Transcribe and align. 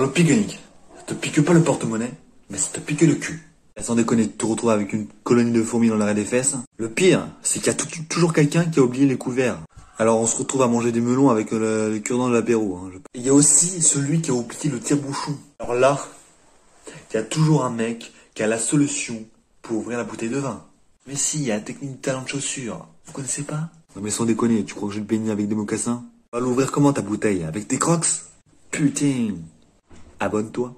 Alors 0.00 0.08
le 0.08 0.14
pique-nique, 0.14 0.58
ça 0.96 1.02
te 1.02 1.12
pique 1.12 1.42
pas 1.44 1.52
le 1.52 1.62
porte-monnaie, 1.62 2.14
mais 2.48 2.56
ça 2.56 2.70
te 2.72 2.80
pique 2.80 3.02
le 3.02 3.16
cul. 3.16 3.46
Sans 3.78 3.96
déconner, 3.96 4.30
tu 4.30 4.34
te 4.38 4.46
retrouves 4.46 4.70
avec 4.70 4.94
une 4.94 5.06
colonie 5.24 5.52
de 5.52 5.62
fourmis 5.62 5.90
dans 5.90 5.98
l'arrêt 5.98 6.14
des 6.14 6.24
fesses. 6.24 6.54
Le 6.78 6.88
pire, 6.88 7.28
c'est 7.42 7.58
qu'il 7.58 7.66
y 7.66 7.70
a 7.70 7.74
tout- 7.74 7.86
toujours 8.08 8.32
quelqu'un 8.32 8.64
qui 8.64 8.78
a 8.78 8.82
oublié 8.82 9.04
les 9.04 9.18
couverts. 9.18 9.58
Alors 9.98 10.18
on 10.18 10.26
se 10.26 10.38
retrouve 10.38 10.62
à 10.62 10.68
manger 10.68 10.90
des 10.90 11.02
melons 11.02 11.28
avec 11.28 11.50
le, 11.50 11.90
le 11.92 11.98
cure-dent 11.98 12.30
de 12.30 12.32
l'apéro. 12.32 12.78
hein. 12.78 12.90
Il 13.12 13.20
y 13.20 13.28
a 13.28 13.34
aussi 13.34 13.82
celui 13.82 14.22
qui 14.22 14.30
a 14.30 14.32
oublié 14.32 14.70
le 14.70 14.80
tire-bouchon. 14.80 15.36
Alors 15.58 15.74
là, 15.74 15.98
il 17.12 17.16
y 17.16 17.18
a 17.18 17.22
toujours 17.22 17.66
un 17.66 17.70
mec 17.70 18.10
qui 18.34 18.42
a 18.42 18.46
la 18.46 18.58
solution 18.58 19.22
pour 19.60 19.76
ouvrir 19.76 19.98
la 19.98 20.04
bouteille 20.04 20.30
de 20.30 20.38
vin. 20.38 20.64
Mais 21.08 21.14
si, 21.14 21.40
il 21.40 21.44
y 21.48 21.52
a 21.52 21.56
la 21.56 21.60
technique 21.60 21.96
de 21.96 22.00
talent 22.00 22.22
de 22.22 22.28
chaussure. 22.28 22.88
Vous 23.04 23.12
connaissez 23.12 23.42
pas? 23.42 23.68
Non 23.94 24.00
mais 24.00 24.10
sans 24.10 24.24
déconner, 24.24 24.64
tu 24.64 24.72
crois 24.74 24.88
que 24.88 24.94
je 24.94 25.00
vais 25.00 25.04
te 25.04 25.10
baigner 25.10 25.30
avec 25.30 25.46
des 25.46 25.54
mocassins? 25.54 26.04
Va 26.32 26.40
l'ouvrir 26.40 26.72
comment 26.72 26.94
ta 26.94 27.02
bouteille? 27.02 27.44
Avec 27.44 27.66
des 27.66 27.78
crocs? 27.78 28.06
Putain 28.70 29.34
Abonne-toi. 30.20 30.74